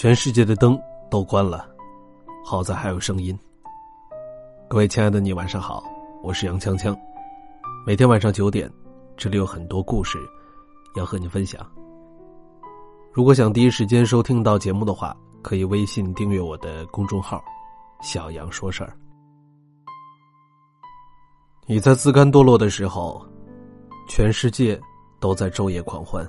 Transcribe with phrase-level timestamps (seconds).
[0.00, 1.68] 全世界的灯都关了，
[2.42, 3.38] 好在还有声音。
[4.66, 5.84] 各位亲爱的你，晚上好，
[6.22, 6.98] 我是杨锵锵。
[7.86, 8.72] 每天晚上九点，
[9.14, 10.18] 这里有很多故事
[10.96, 11.70] 要和你分享。
[13.12, 17.44] 如果想第一时间收听到节目的话，可以微信订阅我的公众号
[18.00, 18.96] “小杨说事儿”。
[21.68, 23.22] 你在自甘堕落的时候，
[24.08, 24.80] 全世界
[25.20, 26.26] 都在昼夜狂欢。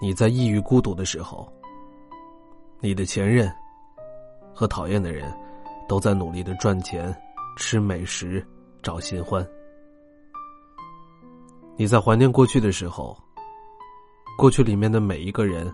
[0.00, 1.52] 你在抑郁孤独的时候，
[2.80, 3.52] 你的前任
[4.54, 5.32] 和讨厌的人
[5.88, 7.14] 都在努力的赚钱、
[7.56, 8.46] 吃美食、
[8.82, 9.46] 找新欢。
[11.76, 13.16] 你在怀念过去的时候，
[14.36, 15.72] 过去里面的每一个人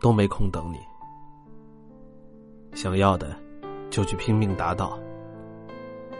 [0.00, 0.78] 都没空等你。
[2.76, 3.36] 想要的
[3.88, 4.98] 就去拼命达到，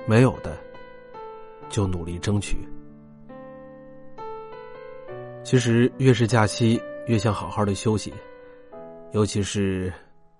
[0.07, 0.57] 没有的
[1.69, 2.57] 就努力争取。
[5.43, 6.81] 其实越是假期。
[7.07, 8.13] 越想好好的休息，
[9.13, 9.93] 尤其是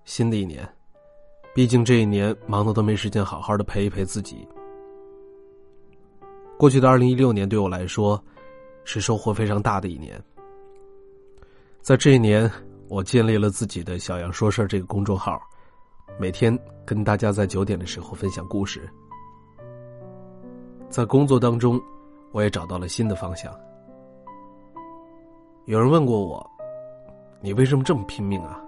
[0.05, 0.67] 新的一年，
[1.53, 4.47] 毕竟这一年忙的都没时间好好的陪一陪自己。
[6.57, 8.23] 过去的二零一六年对我来说
[8.85, 10.21] 是收获非常大的一年，
[11.81, 12.49] 在这一年，
[12.87, 15.41] 我建立了自己的小杨说事儿这个公众号，
[16.19, 18.87] 每天跟大家在九点的时候分享故事。
[20.89, 21.81] 在工作当中，
[22.31, 23.53] 我也找到了新的方向。
[25.65, 26.50] 有人问过我。
[27.43, 28.61] 你为什么这么拼命啊？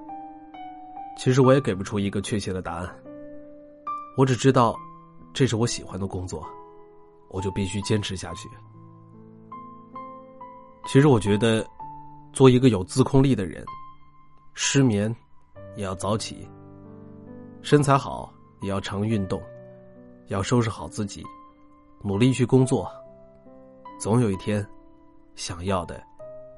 [1.16, 2.96] 其实我也给不出一个确切的答案。
[4.18, 4.76] 我只知道，
[5.32, 6.44] 这是我喜欢的工作，
[7.30, 8.50] 我就必须坚持下去。
[10.86, 11.66] 其实我觉得，
[12.34, 13.64] 做一个有自控力的人，
[14.56, 15.16] 失眠
[15.76, 16.48] 也要早起，
[17.62, 19.40] 身材好也要常运动，
[20.30, 21.24] 要收拾好自己，
[22.02, 22.92] 努力去工作，
[24.00, 24.68] 总有一天，
[25.36, 26.04] 想要的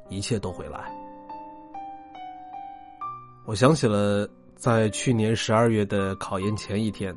[0.09, 1.04] 一切都会来。
[3.47, 7.15] 我想起了在去年十二月的考研前一天，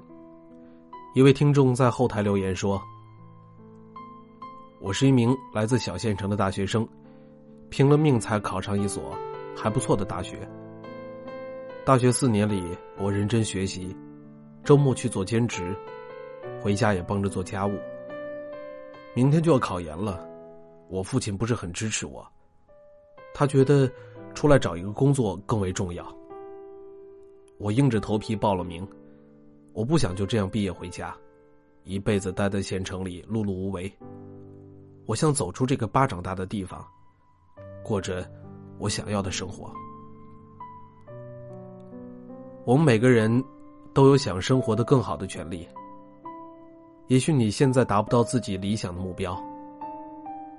[1.14, 2.78] 一位听众在后台留言说
[4.78, 6.86] ：“我是一名来自小县城的大学生，
[7.70, 9.16] 拼了命才考上一所
[9.56, 10.46] 还不错的大学。
[11.82, 12.62] 大学四年里，
[12.98, 13.96] 我认真学习，
[14.62, 15.74] 周末去做兼职，
[16.60, 17.72] 回家也帮着做家务。
[19.14, 20.28] 明天就要考研了，
[20.90, 22.22] 我父亲不是很支持我，
[23.32, 23.90] 他觉得
[24.38, 26.06] 出来找一个工作更为重要。”
[27.59, 28.87] 我硬着头皮报了名，
[29.72, 31.12] 我不想就这样毕业回家，
[31.82, 33.93] 一辈子待在县城里碌碌无为。
[35.06, 36.87] 我想走出这个巴掌大的地方，
[37.82, 38.25] 过着
[38.78, 39.72] 我想要的生活。
[42.65, 43.43] 我们每个人
[43.93, 45.66] 都有想生活的更好的权利。
[47.09, 49.37] 也许你现在达不到自己理想的目标，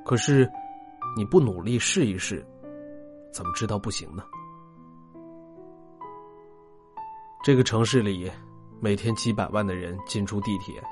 [0.03, 0.51] 可是
[1.15, 2.45] 你不努力试一试，
[3.31, 4.23] 怎么知道不行呢？
[7.43, 8.29] 这个城市里，
[8.79, 10.83] 每天几百万的人进出地铁，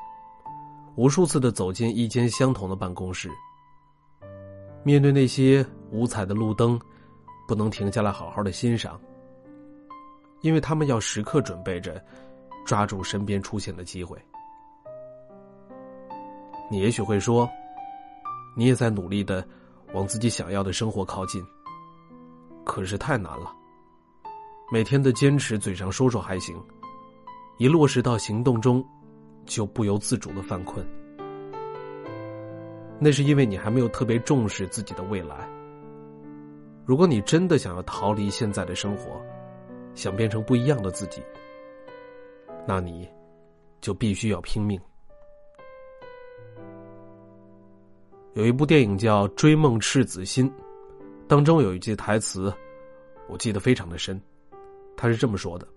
[0.96, 3.30] 无数次的走进一间相同的办公室。
[4.84, 6.80] 面对那些五彩的路灯，
[7.48, 9.00] 不能停下来好好的欣赏，
[10.42, 12.02] 因为他们要时刻准备着
[12.66, 14.18] 抓住身边出现的机会。
[16.72, 17.50] 你也许会说，
[18.56, 19.46] 你也在努力的
[19.94, 21.46] 往自己想要的生活靠近，
[22.67, 23.55] 可是太难了。
[24.69, 26.61] 每天的坚持，嘴上说说还行，
[27.57, 28.85] 一落实到行动中，
[29.45, 30.85] 就不由自主的犯困。
[33.00, 35.47] 那是因为你还没有特别重视自己的未来。
[36.85, 39.22] 如果你真的想要逃离现在的生活，
[39.95, 41.23] 想变成不一样的自己，
[42.67, 43.07] 那你
[43.79, 44.79] 就必须要拼命。
[48.33, 50.50] 有一部电影叫《追梦赤子心》，
[51.27, 52.53] 当中有一句台词，
[53.27, 54.19] 我记得非常的深。
[54.95, 55.67] 他是这么说的：“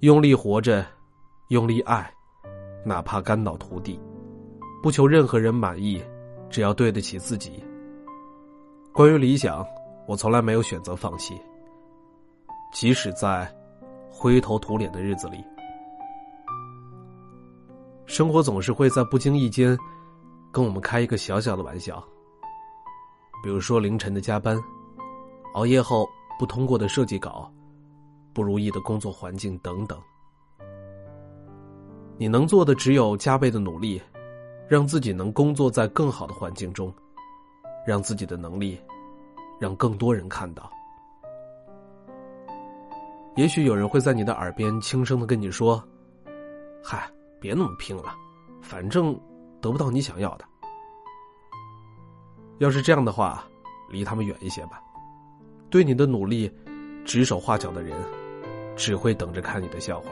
[0.00, 0.86] 用力活着，
[1.48, 2.12] 用力爱，
[2.84, 3.98] 哪怕肝脑涂地，
[4.82, 6.00] 不求任何人满意，
[6.50, 7.64] 只要对得起自己。
[8.92, 9.66] 关于理想，
[10.06, 11.40] 我从来没有选择放弃，
[12.72, 13.50] 即使在
[14.10, 15.42] 灰头土脸的日子里。
[18.04, 19.76] 生活总是会在不经意间
[20.52, 22.02] 跟我们开一个小小的玩笑，
[23.42, 24.58] 比如说凌晨的加班，
[25.54, 26.08] 熬夜后。”
[26.38, 27.52] 不通过的设计稿，
[28.32, 30.00] 不如意的工作环境等等，
[32.16, 34.00] 你能做的只有加倍的努力，
[34.68, 36.94] 让自己能工作在更好的环境中，
[37.84, 38.80] 让自己的能力
[39.58, 40.70] 让更多人看到。
[43.34, 45.82] 也许有人会在你的耳边轻声的跟你说
[46.84, 48.14] ：“嗨，别那么拼了，
[48.62, 49.12] 反正
[49.60, 50.44] 得不到你想要的。”
[52.58, 53.44] 要是这样的话，
[53.88, 54.82] 离他们远一些吧。
[55.70, 56.50] 对你的努力
[57.04, 57.96] 指手画脚的人，
[58.76, 60.10] 只会等着看你的笑话。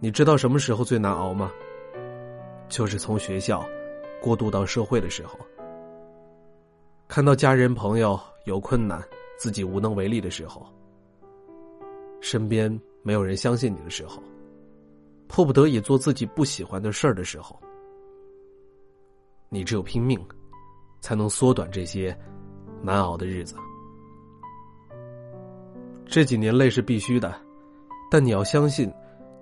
[0.00, 1.50] 你知道什么时候最难熬吗？
[2.68, 3.64] 就是从学校
[4.20, 5.38] 过渡到社会的时候，
[7.06, 9.02] 看到家人朋友有困难，
[9.38, 10.66] 自己无能为力的时候，
[12.20, 14.22] 身边没有人相信你的时候，
[15.28, 17.60] 迫不得已做自己不喜欢的事儿的时候，
[19.52, 20.18] 你只有拼命，
[21.00, 22.16] 才能缩短这些
[22.80, 23.56] 难熬的日子。
[26.06, 27.34] 这几年累是必须的，
[28.10, 28.90] 但你要相信。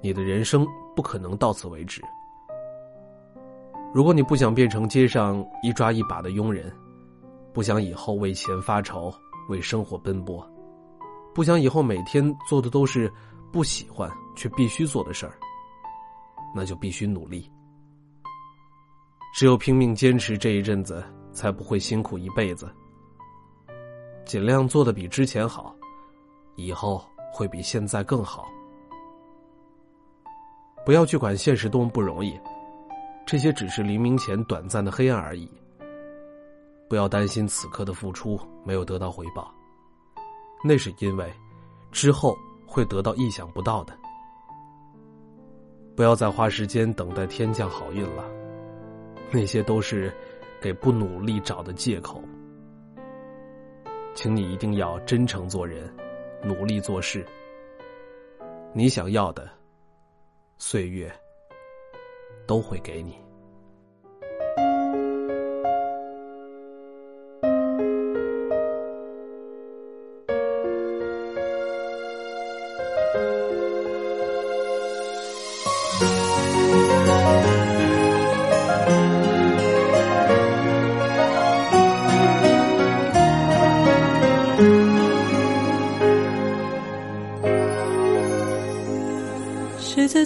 [0.00, 0.64] 你的人生
[0.94, 2.00] 不可能到此为止。
[3.92, 6.72] 如果你不想变成街上一抓一把的佣人，
[7.52, 9.12] 不想以后为钱发愁、
[9.48, 10.48] 为生活奔波，
[11.34, 13.12] 不想以后每天做的都是
[13.52, 15.34] 不喜欢却必须做的事儿，
[16.54, 17.50] 那就必须努力。
[19.34, 22.68] 只有拼命坚持这一阵子，才不会辛苦一辈子。
[24.24, 25.74] 尽量做的比之前好，
[26.56, 27.02] 以后
[27.32, 28.48] 会比现在更好。
[30.84, 32.38] 不要去管现实多么不容易，
[33.26, 35.50] 这些只是黎明前短暂的黑暗而已。
[36.88, 39.52] 不要担心此刻的付出没有得到回报，
[40.64, 41.32] 那是因为
[41.92, 42.36] 之后
[42.66, 43.96] 会得到意想不到的。
[45.94, 48.24] 不要再花时间等待天降好运了，
[49.30, 50.12] 那些都是
[50.60, 52.22] 给不努力找的借口。
[54.14, 55.94] 请你一定要真诚做人，
[56.42, 57.24] 努力做事。
[58.72, 59.48] 你想要的。
[60.60, 61.08] 岁月
[62.44, 63.16] 都会给你。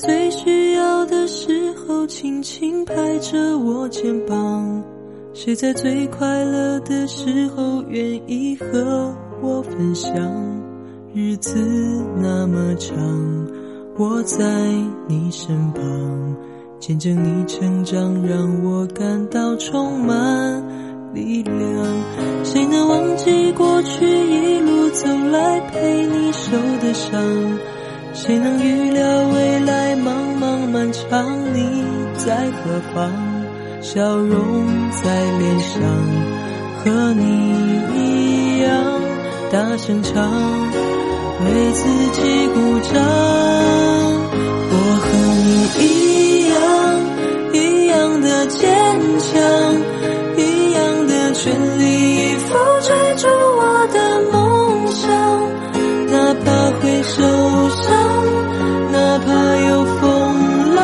[0.03, 4.83] 最需要的时候轻轻拍着我肩膀？
[5.33, 10.13] 谁在最快乐的时候愿意和我分享？
[11.15, 11.57] 日子
[12.21, 12.97] 那么长，
[13.97, 14.45] 我在
[15.07, 16.37] 你身旁，
[16.81, 21.57] 见证你成长，让我感到充满力量。
[22.43, 26.51] 谁能忘记过去一路走来陪你受
[26.81, 27.23] 的伤？
[28.15, 29.03] 谁能预料
[29.35, 31.27] 未来茫茫漫长？
[31.55, 31.85] 你
[32.17, 33.11] 在何方？
[33.81, 35.83] 笑容在脸上，
[36.79, 37.25] 和你
[37.97, 38.71] 一样
[39.51, 40.31] 大声唱，
[41.45, 41.83] 为自
[42.13, 43.03] 己鼓掌。
[44.71, 45.09] 我和
[45.43, 45.51] 你
[45.83, 45.91] 一
[46.49, 46.61] 样，
[47.53, 47.57] 一
[47.89, 48.61] 样的坚
[49.19, 49.33] 强，
[50.37, 50.41] 一
[50.73, 51.43] 样的全
[51.79, 51.82] 力
[57.15, 57.23] 受
[57.69, 57.93] 伤
[58.91, 60.83] 哪怕有风浪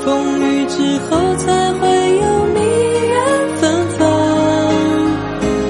[0.00, 1.88] 风雨之后才会
[2.22, 2.60] 有迷
[3.12, 3.16] 人
[3.60, 3.98] 芬芳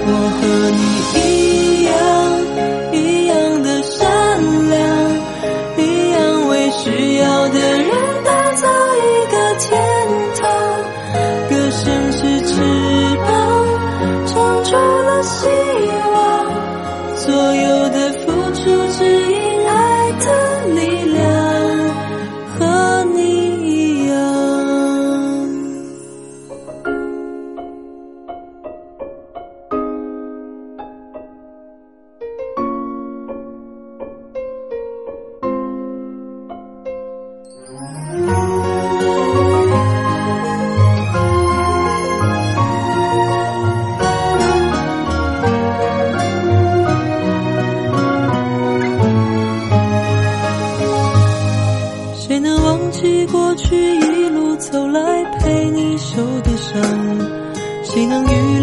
[0.07, 0.81] 我和你
[1.19, 1.93] 一样
[2.93, 4.01] 一样的善
[4.71, 4.77] 良
[5.79, 5.81] 一
[6.13, 7.91] 样为需要的人
[8.25, 8.69] 打造
[9.03, 9.67] 一个天
[10.37, 10.43] 堂
[11.51, 12.55] 歌声是翅
[13.27, 13.29] 膀
[14.27, 15.49] 唱出了希
[16.15, 16.17] 望
[17.17, 17.76] 所有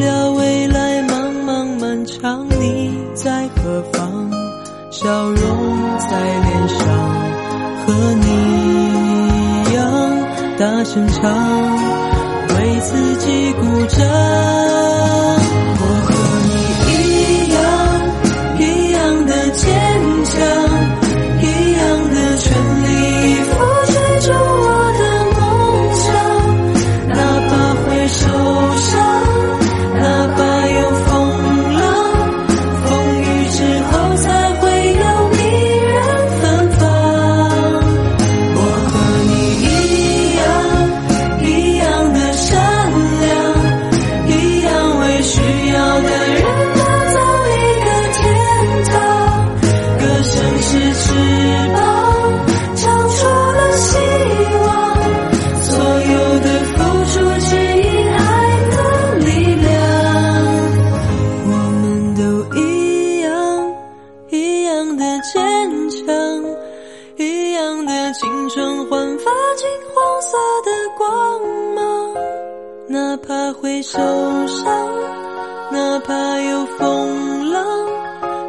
[0.04, 2.46] 聊未来茫茫漫长？
[2.50, 4.30] 你在何方？
[4.92, 6.78] 笑容在脸上，
[7.86, 8.28] 和你
[9.70, 9.82] 一样
[10.58, 11.22] 大声唱，
[12.50, 14.04] 为自己鼓掌。
[68.14, 71.42] 青春焕发金黄色的光
[71.74, 72.14] 芒，
[72.88, 73.98] 哪怕会受
[74.48, 74.88] 伤，
[75.72, 77.66] 哪怕有风浪，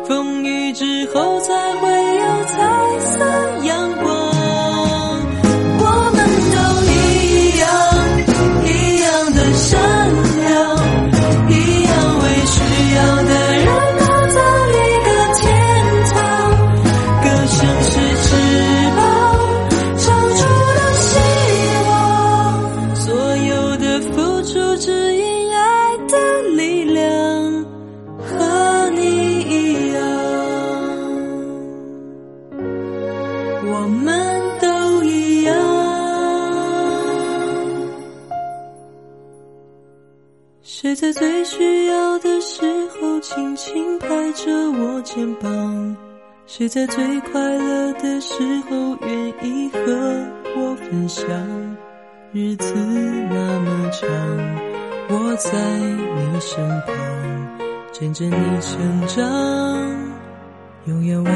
[0.05, 2.04] 风雨之后才会
[33.67, 35.55] 我们都一样。
[40.63, 45.97] 谁在最需要的时候轻轻拍着我肩膀？
[46.47, 48.35] 谁在最快乐的时
[48.69, 49.79] 候愿意和
[50.57, 51.27] 我分享？
[52.33, 54.09] 日子那么长，
[55.09, 56.95] 我在你身旁，
[57.93, 59.25] 见证你成长，
[60.87, 61.31] 永远为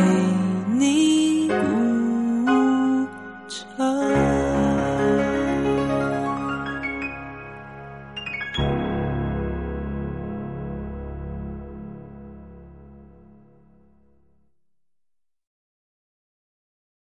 [0.77, 1.28] 你。